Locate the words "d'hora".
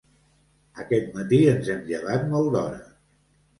2.59-2.83